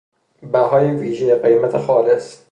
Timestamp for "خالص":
1.77-2.39